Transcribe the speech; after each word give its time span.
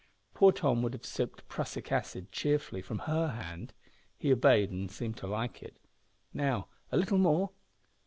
Poor 0.33 0.51
Tom 0.51 0.81
would 0.81 0.93
have 0.93 1.05
sipped 1.05 1.47
prussic 1.47 1.91
acid 1.91 2.31
cheerfully 2.31 2.81
from 2.81 2.97
her 3.05 3.27
hand! 3.27 3.71
He 4.17 4.33
obeyed, 4.33 4.71
and 4.71 4.89
seemed 4.89 5.17
to 5.17 5.27
like 5.27 5.61
it. 5.61 5.77
"Now, 6.33 6.69
a 6.91 6.97
little 6.97 7.19
more." 7.19 7.51